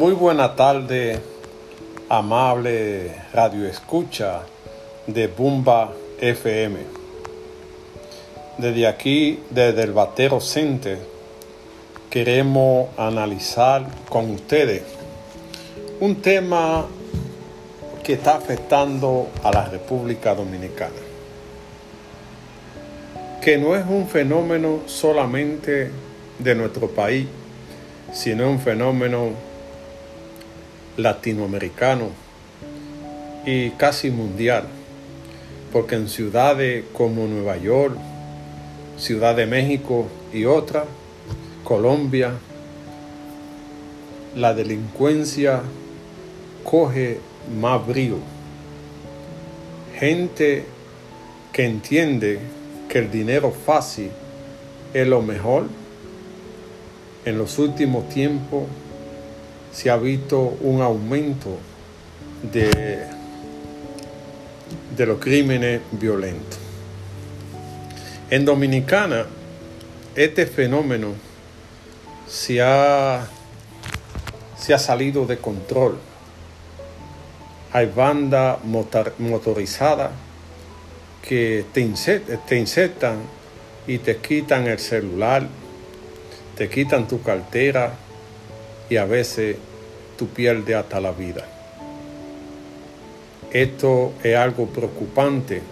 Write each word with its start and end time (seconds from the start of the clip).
Muy 0.00 0.14
buena 0.14 0.56
tarde, 0.56 1.20
amable 2.08 3.14
radio 3.34 3.66
escucha 3.66 4.40
de 5.06 5.26
Bumba 5.26 5.92
FM. 6.18 6.78
Desde 8.56 8.86
aquí, 8.86 9.40
desde 9.50 9.82
el 9.82 9.92
Batero 9.92 10.40
Center, 10.40 10.98
queremos 12.08 12.88
analizar 12.96 13.86
con 14.08 14.30
ustedes 14.30 14.84
un 16.00 16.22
tema 16.22 16.86
que 18.02 18.14
está 18.14 18.36
afectando 18.36 19.28
a 19.44 19.52
la 19.52 19.66
República 19.66 20.34
Dominicana, 20.34 20.94
que 23.42 23.58
no 23.58 23.76
es 23.76 23.84
un 23.86 24.08
fenómeno 24.08 24.80
solamente 24.86 25.90
de 26.38 26.54
nuestro 26.54 26.88
país, 26.88 27.26
sino 28.14 28.48
un 28.48 28.60
fenómeno 28.60 29.49
latinoamericano 31.02 32.08
y 33.46 33.70
casi 33.70 34.10
mundial, 34.10 34.64
porque 35.72 35.96
en 35.96 36.08
ciudades 36.08 36.84
como 36.92 37.26
Nueva 37.26 37.56
York, 37.56 37.96
Ciudad 38.98 39.34
de 39.34 39.46
México 39.46 40.08
y 40.32 40.44
otras, 40.44 40.84
Colombia, 41.64 42.32
la 44.36 44.52
delincuencia 44.54 45.62
coge 46.64 47.18
más 47.60 47.86
brío. 47.86 48.16
Gente 49.98 50.64
que 51.52 51.64
entiende 51.64 52.40
que 52.88 52.98
el 52.98 53.10
dinero 53.10 53.52
fácil 53.52 54.10
es 54.92 55.06
lo 55.06 55.22
mejor, 55.22 55.64
en 57.24 57.38
los 57.38 57.58
últimos 57.58 58.08
tiempos 58.08 58.64
se 59.72 59.90
ha 59.90 59.96
visto 59.96 60.56
un 60.60 60.82
aumento 60.82 61.58
de, 62.42 63.06
de 64.96 65.06
los 65.06 65.18
crímenes 65.18 65.80
violentos. 65.92 66.58
En 68.30 68.44
Dominicana, 68.44 69.26
este 70.14 70.46
fenómeno 70.46 71.14
se 72.28 72.60
ha, 72.62 73.26
se 74.56 74.74
ha 74.74 74.78
salido 74.78 75.26
de 75.26 75.38
control. 75.38 75.98
Hay 77.72 77.86
bandas 77.86 78.58
motorizadas 79.18 80.10
que 81.22 81.64
te, 81.72 81.88
te 82.46 82.56
insertan 82.56 83.18
y 83.86 83.98
te 83.98 84.16
quitan 84.16 84.66
el 84.66 84.78
celular, 84.78 85.46
te 86.56 86.68
quitan 86.68 87.06
tu 87.08 87.22
cartera, 87.22 87.94
y 88.90 88.96
a 88.96 89.06
veces 89.06 89.56
tú 90.18 90.28
pierdes 90.28 90.76
hasta 90.76 91.00
la 91.00 91.12
vida. 91.12 91.46
Esto 93.52 94.12
es 94.22 94.36
algo 94.36 94.66
preocupante 94.66 95.62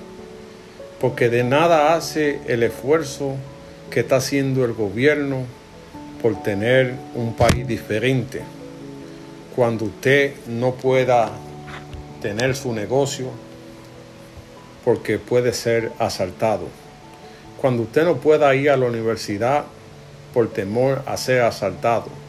porque 1.00 1.28
de 1.28 1.44
nada 1.44 1.94
hace 1.94 2.40
el 2.46 2.62
esfuerzo 2.62 3.34
que 3.90 4.00
está 4.00 4.16
haciendo 4.16 4.64
el 4.64 4.72
gobierno 4.72 5.42
por 6.22 6.42
tener 6.42 6.94
un 7.14 7.34
país 7.34 7.66
diferente. 7.66 8.40
Cuando 9.54 9.86
usted 9.86 10.34
no 10.46 10.74
pueda 10.74 11.30
tener 12.22 12.56
su 12.56 12.72
negocio 12.72 13.30
porque 14.84 15.18
puede 15.18 15.52
ser 15.52 15.92
asaltado. 15.98 16.66
Cuando 17.60 17.82
usted 17.82 18.04
no 18.04 18.16
pueda 18.16 18.54
ir 18.54 18.70
a 18.70 18.76
la 18.76 18.86
universidad 18.86 19.64
por 20.32 20.48
temor 20.52 21.02
a 21.06 21.16
ser 21.16 21.42
asaltado 21.42 22.27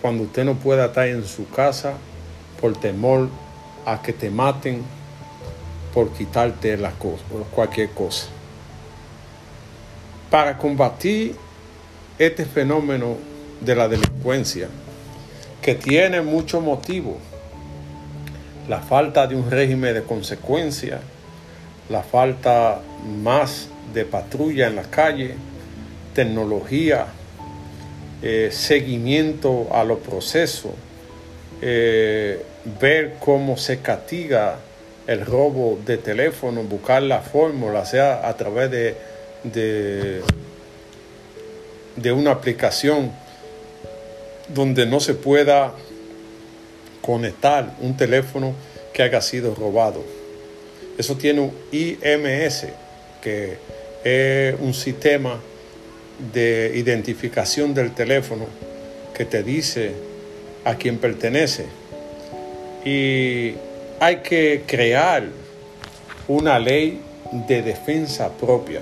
cuando 0.00 0.24
usted 0.24 0.44
no 0.44 0.54
pueda 0.54 0.86
estar 0.86 1.06
en 1.08 1.24
su 1.24 1.48
casa 1.48 1.94
por 2.60 2.78
temor 2.78 3.28
a 3.84 4.02
que 4.02 4.12
te 4.12 4.30
maten 4.30 4.82
por 5.94 6.12
quitarte 6.12 6.76
las 6.76 6.94
cosas, 6.94 7.22
por 7.30 7.44
cualquier 7.44 7.90
cosa. 7.90 8.26
Para 10.30 10.58
combatir 10.58 11.36
este 12.18 12.44
fenómeno 12.44 13.16
de 13.60 13.74
la 13.74 13.88
delincuencia, 13.88 14.68
que 15.62 15.74
tiene 15.74 16.20
mucho 16.20 16.60
motivo, 16.60 17.16
la 18.68 18.80
falta 18.80 19.26
de 19.26 19.36
un 19.36 19.50
régimen 19.50 19.94
de 19.94 20.02
consecuencia, 20.02 21.00
la 21.88 22.02
falta 22.02 22.80
más 23.22 23.68
de 23.94 24.04
patrulla 24.04 24.66
en 24.66 24.76
la 24.76 24.82
calle, 24.82 25.34
tecnología 26.14 27.06
eh, 28.22 28.48
seguimiento 28.50 29.68
a 29.72 29.84
los 29.84 29.98
procesos, 29.98 30.72
eh, 31.60 32.42
ver 32.80 33.14
cómo 33.20 33.56
se 33.56 33.80
castiga 33.80 34.58
el 35.06 35.24
robo 35.24 35.78
de 35.84 35.98
teléfono, 35.98 36.62
buscar 36.62 37.02
la 37.02 37.20
fórmula, 37.20 37.84
sea 37.84 38.26
a 38.26 38.36
través 38.36 38.70
de, 38.70 38.96
de, 39.44 40.22
de 41.96 42.12
una 42.12 42.32
aplicación 42.32 43.12
donde 44.48 44.86
no 44.86 45.00
se 45.00 45.14
pueda 45.14 45.72
conectar 47.02 47.74
un 47.80 47.96
teléfono 47.96 48.54
que 48.92 49.02
haya 49.02 49.20
sido 49.20 49.54
robado. 49.54 50.02
Eso 50.98 51.16
tiene 51.16 51.40
un 51.40 51.52
IMS, 51.70 52.66
que 53.20 53.58
es 54.02 54.56
un 54.58 54.72
sistema 54.72 55.38
de 56.32 56.72
identificación 56.74 57.74
del 57.74 57.92
teléfono 57.92 58.46
que 59.14 59.24
te 59.24 59.42
dice 59.42 59.92
a 60.64 60.74
quién 60.74 60.98
pertenece. 60.98 61.66
Y 62.84 63.54
hay 64.00 64.16
que 64.22 64.64
crear 64.66 65.24
una 66.28 66.58
ley 66.58 67.00
de 67.48 67.62
defensa 67.62 68.30
propia. 68.30 68.80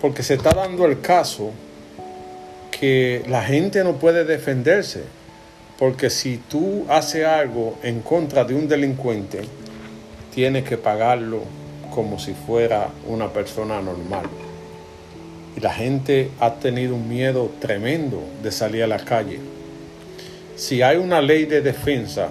Porque 0.00 0.22
se 0.22 0.34
está 0.34 0.52
dando 0.52 0.84
el 0.84 1.00
caso 1.00 1.52
que 2.70 3.22
la 3.28 3.42
gente 3.42 3.82
no 3.84 3.94
puede 3.94 4.24
defenderse. 4.24 5.02
Porque 5.78 6.10
si 6.10 6.38
tú 6.38 6.86
haces 6.88 7.24
algo 7.24 7.78
en 7.82 8.00
contra 8.00 8.44
de 8.44 8.54
un 8.54 8.66
delincuente, 8.66 9.40
tienes 10.34 10.64
que 10.64 10.76
pagarlo 10.76 11.42
como 11.94 12.18
si 12.18 12.34
fuera 12.34 12.88
una 13.06 13.32
persona 13.32 13.80
normal 13.80 14.26
y 15.56 15.60
la 15.60 15.72
gente 15.72 16.30
ha 16.38 16.54
tenido 16.54 16.94
un 16.94 17.08
miedo 17.08 17.50
tremendo 17.60 18.22
de 18.42 18.52
salir 18.52 18.82
a 18.82 18.86
la 18.86 18.98
calle. 18.98 19.40
Si 20.54 20.82
hay 20.82 20.98
una 20.98 21.22
ley 21.22 21.46
de 21.46 21.62
defensa 21.62 22.28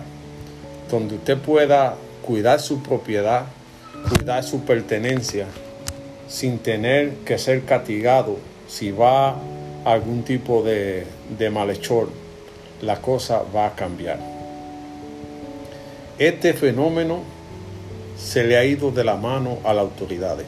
donde 0.89 1.15
usted 1.15 1.37
pueda 1.37 1.95
cuidar 2.21 2.59
su 2.59 2.83
propiedad, 2.83 3.45
cuidar 4.09 4.43
su 4.43 4.61
pertenencia, 4.63 5.47
sin 6.27 6.59
tener 6.59 7.13
que 7.25 7.37
ser 7.37 7.63
castigado 7.63 8.37
si 8.67 8.91
va 8.91 9.29
a 9.29 9.35
algún 9.85 10.23
tipo 10.23 10.63
de, 10.63 11.05
de 11.37 11.49
malhechor, 11.49 12.09
la 12.81 13.01
cosa 13.01 13.41
va 13.55 13.67
a 13.67 13.75
cambiar. 13.75 14.19
Este 16.19 16.53
fenómeno 16.53 17.21
se 18.17 18.43
le 18.43 18.57
ha 18.57 18.65
ido 18.65 18.91
de 18.91 19.03
la 19.03 19.15
mano 19.15 19.59
a 19.63 19.73
las 19.73 19.83
autoridades. 19.83 20.45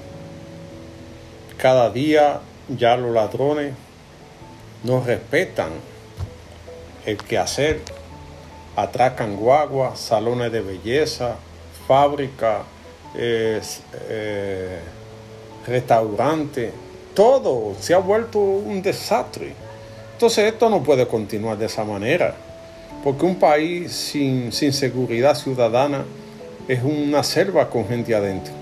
Cada 1.57 1.89
día 1.89 2.39
ya 2.69 2.97
los 2.97 3.13
ladrones 3.13 3.73
no 4.83 5.03
respetan 5.03 5.71
el 7.05 7.17
quehacer, 7.17 7.81
atracan 8.75 9.37
guaguas, 9.37 9.99
salones 9.99 10.51
de 10.51 10.61
belleza, 10.61 11.35
fábricas, 11.87 12.63
eh, 13.15 13.61
restaurantes, 15.65 16.73
todo 17.13 17.75
se 17.79 17.93
ha 17.93 17.99
vuelto 17.99 18.39
un 18.39 18.81
desastre. 18.81 19.53
Entonces 20.13 20.53
esto 20.53 20.69
no 20.69 20.83
puede 20.83 21.07
continuar 21.07 21.57
de 21.57 21.65
esa 21.65 21.83
manera, 21.83 22.35
porque 23.03 23.25
un 23.25 23.39
país 23.39 23.91
sin, 23.91 24.51
sin 24.51 24.73
seguridad 24.73 25.35
ciudadana 25.35 26.05
es 26.67 26.83
una 26.83 27.23
selva 27.23 27.69
con 27.69 27.87
gente 27.87 28.13
adentro. 28.13 28.53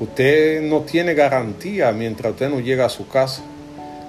Usted 0.00 0.62
no 0.62 0.82
tiene 0.82 1.14
garantía 1.14 1.90
mientras 1.90 2.32
usted 2.32 2.48
no 2.48 2.60
llega 2.60 2.86
a 2.86 2.88
su 2.88 3.08
casa. 3.08 3.42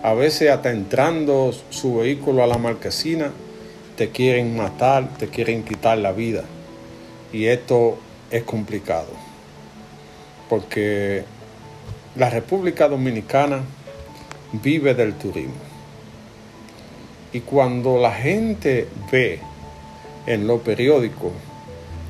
A 0.03 0.13
veces 0.13 0.51
hasta 0.51 0.71
entrando 0.71 1.51
su 1.71 1.97
vehículo 1.97 2.43
a 2.43 2.47
la 2.47 2.57
marquesina, 2.57 3.31
te 3.97 4.09
quieren 4.09 4.55
matar, 4.55 5.09
te 5.17 5.27
quieren 5.27 5.63
quitar 5.63 5.97
la 5.97 6.11
vida. 6.11 6.43
Y 7.33 7.45
esto 7.45 7.97
es 8.29 8.43
complicado. 8.43 9.07
Porque 10.47 11.23
la 12.15 12.29
República 12.29 12.87
Dominicana 12.87 13.61
vive 14.53 14.93
del 14.93 15.15
turismo. 15.15 15.53
Y 17.33 17.41
cuando 17.41 17.97
la 17.97 18.11
gente 18.13 18.87
ve 19.11 19.39
en 20.25 20.47
los 20.47 20.61
periódicos 20.61 21.31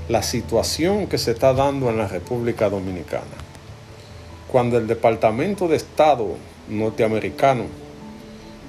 la 0.09 0.21
situación 0.21 1.07
que 1.07 1.17
se 1.17 1.31
está 1.31 1.53
dando 1.53 1.89
en 1.89 1.97
la 1.97 2.07
República 2.07 2.69
Dominicana, 2.69 3.48
cuando 4.51 4.77
el 4.77 4.87
Departamento 4.87 5.67
de 5.67 5.77
Estado 5.77 6.27
norteamericano 6.69 7.65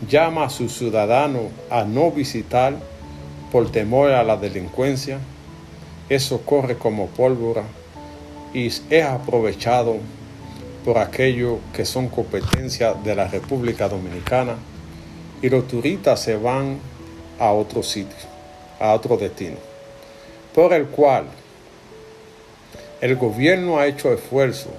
llama 0.08 0.44
a 0.44 0.50
sus 0.50 0.72
ciudadanos 0.72 1.44
a 1.70 1.84
no 1.84 2.10
visitar 2.10 2.74
por 3.50 3.70
temor 3.72 4.10
a 4.10 4.22
la 4.22 4.36
delincuencia, 4.36 5.18
eso 6.08 6.42
corre 6.42 6.76
como 6.76 7.06
pólvora 7.06 7.62
y 8.52 8.66
es 8.66 9.04
aprovechado 9.04 9.96
por 10.84 10.98
aquellos 10.98 11.58
que 11.74 11.84
son 11.84 12.08
competencia 12.08 12.94
de 12.94 13.14
la 13.14 13.28
República 13.28 13.88
Dominicana 13.88 14.56
y 15.40 15.48
los 15.48 15.66
turistas 15.66 16.20
se 16.20 16.36
van 16.36 16.78
a 17.38 17.52
otro 17.52 17.82
sitio, 17.82 18.28
a 18.78 18.92
otro 18.92 19.16
destino, 19.16 19.56
por 20.54 20.74
el 20.74 20.86
cual 20.86 21.24
el 23.00 23.16
gobierno 23.16 23.78
ha 23.78 23.86
hecho 23.86 24.12
esfuerzo 24.12 24.70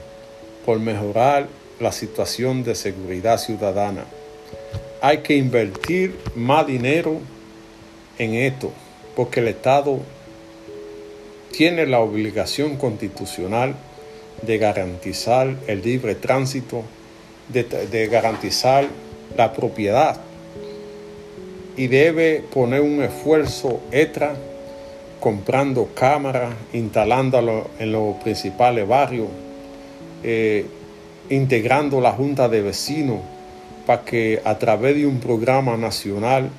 por 0.66 0.80
mejorar 0.80 1.48
la 1.80 1.92
situación 1.92 2.64
de 2.64 2.76
seguridad 2.76 3.38
ciudadana. 3.38 4.06
Hay 5.02 5.20
que 5.20 5.36
invertir 5.36 6.18
más 6.36 6.68
dinero 6.68 7.20
en 8.20 8.36
esto, 8.36 8.72
porque 9.16 9.40
el 9.40 9.48
Estado 9.48 10.00
tiene 11.52 11.86
la 11.86 12.00
obligación 12.00 12.78
constitucional 12.78 13.76
de 14.42 14.58
garantizar 14.58 15.56
el 15.68 15.82
libre 15.82 16.16
tránsito, 16.16 16.84
de, 17.50 18.08
garantizar 18.08 18.86
la 19.36 19.52
propiedad 19.54 20.20
y 21.76 21.88
debe 21.88 22.44
poner 22.54 22.82
un 22.82 23.02
esfuerzo 23.02 23.82
extra 23.92 24.36
comprando 25.20 25.90
cámaras, 25.94 26.54
instalándolo 26.74 27.68
en 27.80 27.92
los 27.92 28.16
principales 28.18 28.88
barrios, 28.88 29.28
eh, 30.24 30.66
integrando 31.30 32.02
la 32.02 32.12
junta 32.12 32.50
de 32.50 32.62
vecinos 32.62 33.20
para 33.86 34.04
que 34.04 34.42
a 34.44 34.58
través 34.58 34.96
de 34.96 35.06
un 35.06 35.20
programa 35.20 35.78
nacional, 35.78 36.50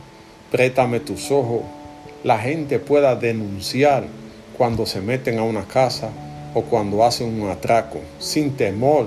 Préstame 0.51 1.01
tus 1.01 1.31
ojos, 1.31 1.63
la 2.25 2.39
gente 2.39 2.79
pueda 2.79 3.17
denunciar 3.17 4.05
cuando 4.59 4.85
se 4.85 5.01
meten 5.01 5.39
a 5.39 5.45
una 5.45 5.65
casa 5.65 6.11
o 6.53 6.61
cuando 6.61 7.03
hacen 7.05 7.41
un 7.41 7.49
atraco, 7.49 8.01
sin 8.19 8.53
temor 8.53 9.07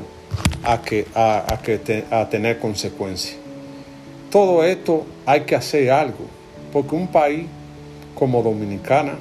a, 0.64 0.82
que, 0.82 1.06
a, 1.14 1.60
que 1.64 2.04
a 2.10 2.28
tener 2.28 2.58
consecuencias. 2.58 3.38
Todo 4.32 4.64
esto 4.64 5.06
hay 5.26 5.42
que 5.42 5.56
hacer 5.56 5.92
algo, 5.92 6.26
porque 6.74 6.96
un 6.96 7.08
país 7.08 7.46
como 8.16 8.42
Dominicana, 8.42 9.14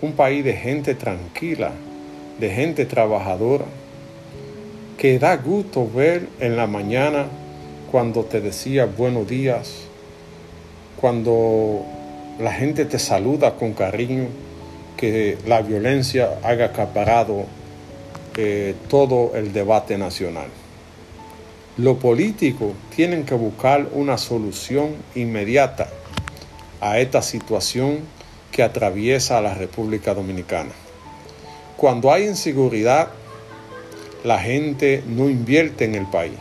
un 0.00 0.12
país 0.12 0.42
de 0.44 0.54
gente 0.54 0.94
tranquila, 0.94 1.72
de 2.40 2.50
gente 2.50 2.86
trabajadora, 2.86 3.66
que 4.96 5.18
da 5.18 5.36
gusto 5.36 5.90
ver 5.90 6.28
en 6.40 6.56
la 6.56 6.66
mañana 6.66 7.26
cuando 7.90 8.24
te 8.24 8.40
decía 8.40 8.86
buenos 8.86 9.28
días, 9.28 9.82
cuando 11.00 11.84
la 12.38 12.52
gente 12.52 12.84
te 12.84 12.98
saluda 12.98 13.54
con 13.54 13.72
cariño, 13.72 14.28
que 14.96 15.38
la 15.46 15.62
violencia 15.62 16.38
haya 16.42 16.66
acaparado 16.66 17.44
eh, 18.36 18.74
todo 18.88 19.32
el 19.34 19.52
debate 19.52 19.98
nacional. 19.98 20.48
Los 21.76 21.98
políticos 21.98 22.72
tienen 22.94 23.24
que 23.24 23.34
buscar 23.34 23.88
una 23.92 24.16
solución 24.16 24.94
inmediata 25.14 25.88
a 26.80 26.98
esta 27.00 27.20
situación 27.22 28.00
que 28.52 28.62
atraviesa 28.62 29.40
la 29.40 29.54
República 29.54 30.14
Dominicana. 30.14 30.70
Cuando 31.76 32.12
hay 32.12 32.24
inseguridad, 32.28 33.08
la 34.24 34.38
gente 34.38 35.04
no 35.06 35.28
invierte 35.28 35.84
en 35.84 35.94
el 35.94 36.06
país 36.06 36.38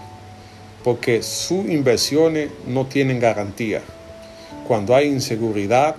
porque 0.84 1.22
sus 1.22 1.66
inversiones 1.66 2.50
no 2.68 2.86
tienen 2.86 3.20
garantía. 3.20 3.82
Cuando 4.68 4.96
hay 4.96 5.08
inseguridad, 5.08 5.96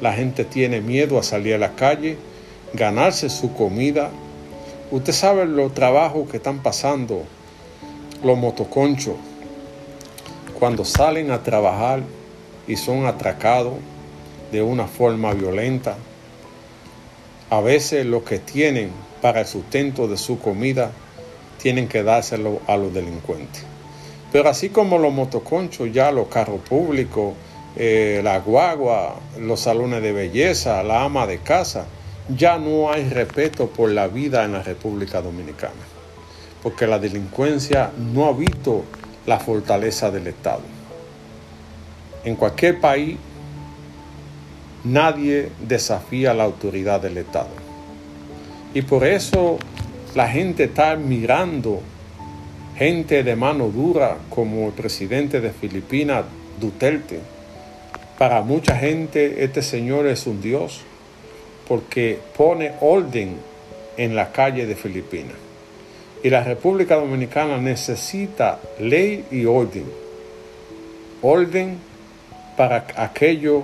la 0.00 0.12
gente 0.12 0.44
tiene 0.44 0.80
miedo 0.80 1.18
a 1.18 1.22
salir 1.22 1.54
a 1.54 1.58
la 1.58 1.74
calle, 1.74 2.16
ganarse 2.74 3.30
su 3.30 3.54
comida. 3.54 4.10
Usted 4.90 5.12
sabe 5.12 5.46
los 5.46 5.72
trabajos 5.74 6.28
que 6.30 6.36
están 6.36 6.62
pasando 6.62 7.22
los 8.22 8.38
motoconchos 8.38 9.16
cuando 10.58 10.84
salen 10.84 11.30
a 11.30 11.42
trabajar 11.42 12.02
y 12.66 12.76
son 12.76 13.06
atracados 13.06 13.74
de 14.52 14.62
una 14.62 14.86
forma 14.86 15.32
violenta. 15.32 15.96
A 17.50 17.60
veces 17.60 18.04
lo 18.04 18.24
que 18.24 18.38
tienen 18.38 18.90
para 19.22 19.40
el 19.40 19.46
sustento 19.46 20.06
de 20.06 20.16
su 20.16 20.38
comida 20.38 20.90
tienen 21.58 21.88
que 21.88 22.02
dárselo 22.02 22.60
a 22.66 22.76
los 22.76 22.92
delincuentes. 22.94 23.64
Pero 24.32 24.48
así 24.48 24.68
como 24.68 24.98
los 24.98 25.12
motoconchos, 25.12 25.92
ya 25.92 26.10
los 26.10 26.28
carros 26.28 26.60
públicos, 26.60 27.34
eh, 27.76 28.20
la 28.22 28.38
guagua, 28.40 29.16
los 29.40 29.60
salones 29.60 30.02
de 30.02 30.12
belleza, 30.12 30.82
la 30.82 31.04
ama 31.04 31.26
de 31.26 31.38
casa, 31.38 31.86
ya 32.36 32.58
no 32.58 32.90
hay 32.90 33.08
respeto 33.08 33.68
por 33.68 33.90
la 33.90 34.08
vida 34.08 34.44
en 34.44 34.52
la 34.52 34.62
República 34.62 35.22
Dominicana, 35.22 35.72
porque 36.62 36.86
la 36.86 36.98
delincuencia 36.98 37.90
no 37.96 38.26
ha 38.26 38.32
visto 38.32 38.84
la 39.26 39.38
fortaleza 39.38 40.10
del 40.10 40.26
Estado. 40.26 40.62
En 42.24 42.36
cualquier 42.36 42.80
país 42.80 43.16
nadie 44.84 45.50
desafía 45.66 46.34
la 46.34 46.44
autoridad 46.44 47.00
del 47.00 47.18
Estado. 47.18 47.50
Y 48.74 48.82
por 48.82 49.06
eso 49.06 49.58
la 50.14 50.28
gente 50.28 50.64
está 50.64 50.96
mirando 50.96 51.80
gente 52.76 53.24
de 53.24 53.36
mano 53.36 53.68
dura 53.68 54.16
como 54.30 54.68
el 54.68 54.72
presidente 54.72 55.40
de 55.40 55.50
Filipinas, 55.50 56.24
Duterte. 56.60 57.20
Para 58.16 58.42
mucha 58.42 58.76
gente 58.76 59.44
este 59.44 59.62
señor 59.62 60.06
es 60.06 60.26
un 60.26 60.40
Dios 60.40 60.80
porque 61.66 62.18
pone 62.36 62.72
orden 62.80 63.36
en 63.96 64.16
la 64.16 64.32
calle 64.32 64.66
de 64.66 64.74
Filipinas. 64.74 65.34
Y 66.22 66.30
la 66.30 66.42
República 66.42 66.96
Dominicana 66.96 67.58
necesita 67.58 68.58
ley 68.80 69.24
y 69.30 69.44
orden. 69.44 69.84
Orden 71.22 71.78
para 72.56 72.86
aquellos 72.96 73.62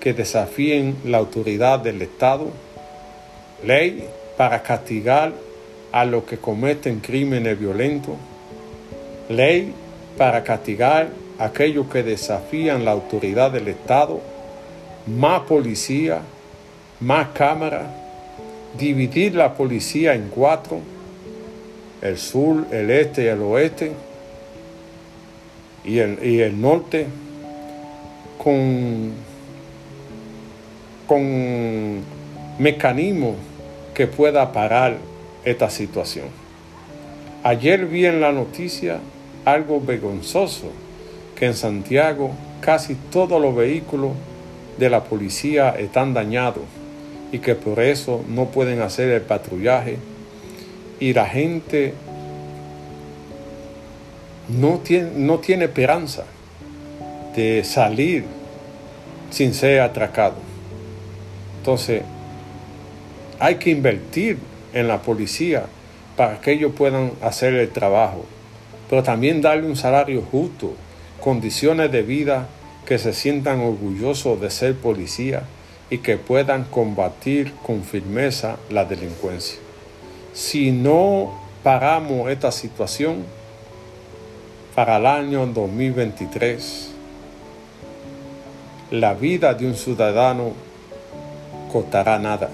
que 0.00 0.14
desafíen 0.14 0.96
la 1.04 1.18
autoridad 1.18 1.78
del 1.80 2.00
Estado. 2.00 2.48
Ley 3.64 4.06
para 4.36 4.62
castigar 4.62 5.32
a 5.92 6.04
los 6.04 6.24
que 6.24 6.38
cometen 6.38 7.00
crímenes 7.00 7.58
violentos. 7.58 8.14
Ley 9.28 9.72
para 10.16 10.42
castigar 10.42 11.08
a 11.38 11.46
aquellos 11.46 11.88
que 11.88 12.02
desafían 12.02 12.84
la 12.84 12.92
autoridad 12.92 13.50
del 13.50 13.68
Estado. 13.68 14.20
Más 15.06 15.42
policía, 15.42 16.20
más 17.00 17.28
cámaras. 17.28 17.86
Dividir 18.78 19.34
la 19.34 19.54
policía 19.54 20.14
en 20.14 20.28
cuatro. 20.28 20.80
El 22.02 22.18
sur, 22.18 22.66
el 22.70 22.90
este 22.90 23.24
y 23.24 23.26
el 23.26 23.42
oeste. 23.42 23.92
Y 25.84 25.98
el, 25.98 26.18
y 26.24 26.40
el 26.40 26.60
norte. 26.60 27.06
Con 28.42 29.28
con 31.08 32.02
mecanismos 32.58 33.34
que 33.94 34.06
pueda 34.06 34.52
parar 34.52 34.98
esta 35.50 35.70
situación. 35.70 36.26
Ayer 37.42 37.86
vi 37.86 38.04
en 38.06 38.20
la 38.20 38.32
noticia 38.32 38.98
algo 39.44 39.80
vergonzoso, 39.80 40.70
que 41.36 41.46
en 41.46 41.54
Santiago 41.54 42.32
casi 42.60 42.94
todos 42.94 43.40
los 43.40 43.54
vehículos 43.54 44.12
de 44.78 44.90
la 44.90 45.04
policía 45.04 45.70
están 45.70 46.14
dañados 46.14 46.64
y 47.32 47.38
que 47.38 47.54
por 47.54 47.80
eso 47.80 48.24
no 48.28 48.46
pueden 48.46 48.80
hacer 48.80 49.10
el 49.10 49.22
patrullaje 49.22 49.98
y 51.00 51.12
la 51.12 51.26
gente 51.26 51.94
no 54.48 54.78
tiene, 54.78 55.10
no 55.14 55.38
tiene 55.38 55.66
esperanza 55.66 56.24
de 57.36 57.62
salir 57.64 58.24
sin 59.30 59.54
ser 59.54 59.80
atracado. 59.80 60.36
Entonces, 61.58 62.02
hay 63.38 63.56
que 63.56 63.70
invertir 63.70 64.38
en 64.72 64.88
la 64.88 65.02
policía 65.02 65.66
para 66.16 66.40
que 66.40 66.52
ellos 66.52 66.72
puedan 66.76 67.12
hacer 67.22 67.54
el 67.54 67.70
trabajo, 67.70 68.24
pero 68.90 69.02
también 69.02 69.40
darle 69.40 69.66
un 69.66 69.76
salario 69.76 70.22
justo, 70.30 70.72
condiciones 71.20 71.92
de 71.92 72.02
vida 72.02 72.48
que 72.86 72.98
se 72.98 73.12
sientan 73.12 73.60
orgullosos 73.60 74.40
de 74.40 74.50
ser 74.50 74.74
policía 74.74 75.42
y 75.90 75.98
que 75.98 76.16
puedan 76.16 76.64
combatir 76.64 77.52
con 77.64 77.82
firmeza 77.82 78.56
la 78.70 78.84
delincuencia. 78.84 79.58
Si 80.32 80.72
no 80.72 81.38
paramos 81.62 82.30
esta 82.30 82.50
situación, 82.50 83.24
para 84.74 84.98
el 84.98 85.06
año 85.06 85.46
2023, 85.46 86.90
la 88.92 89.14
vida 89.14 89.52
de 89.54 89.66
un 89.66 89.74
ciudadano 89.74 90.52
costará 91.72 92.18
nada, 92.18 92.48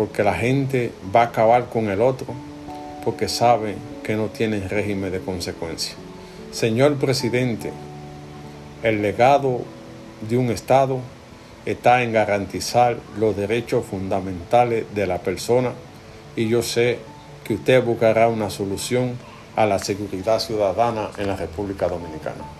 porque 0.00 0.22
la 0.22 0.32
gente 0.32 0.92
va 1.14 1.20
a 1.20 1.24
acabar 1.24 1.66
con 1.66 1.90
el 1.90 2.00
otro, 2.00 2.28
porque 3.04 3.28
sabe 3.28 3.74
que 4.02 4.16
no 4.16 4.28
tiene 4.28 4.66
régimen 4.66 5.12
de 5.12 5.20
consecuencia. 5.20 5.94
Señor 6.52 6.96
presidente, 6.96 7.70
el 8.82 9.02
legado 9.02 9.60
de 10.26 10.38
un 10.38 10.48
Estado 10.48 11.00
está 11.66 12.02
en 12.02 12.14
garantizar 12.14 12.96
los 13.18 13.36
derechos 13.36 13.84
fundamentales 13.84 14.86
de 14.94 15.06
la 15.06 15.18
persona 15.18 15.72
y 16.34 16.48
yo 16.48 16.62
sé 16.62 17.00
que 17.44 17.52
usted 17.52 17.84
buscará 17.84 18.28
una 18.28 18.48
solución 18.48 19.18
a 19.54 19.66
la 19.66 19.78
seguridad 19.78 20.40
ciudadana 20.40 21.10
en 21.18 21.26
la 21.26 21.36
República 21.36 21.88
Dominicana. 21.88 22.59